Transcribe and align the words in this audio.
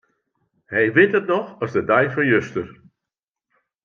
Hy 0.71 0.83
wit 0.93 1.17
it 1.19 1.29
noch 1.31 1.49
as 1.63 1.71
de 1.75 1.81
dei 1.89 2.05
fan 2.13 2.29
juster. 2.31 2.67